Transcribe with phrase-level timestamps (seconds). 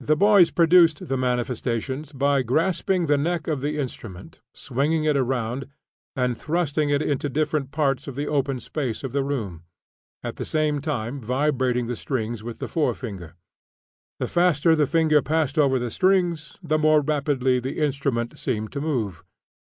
[0.00, 5.68] The boys produced the manifestations by grasping the neck of the instrument, swinging it around,
[6.16, 9.62] and thrusting it into different parts of the open space of the room,
[10.24, 13.36] at the same time vibrating the strings with the fore finger.
[14.18, 18.80] The faster the finger passed over the strings, the more rapidly the instrument seemed to
[18.80, 19.22] move.